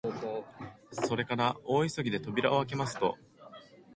[0.91, 3.19] それから大急ぎで扉をあけますと、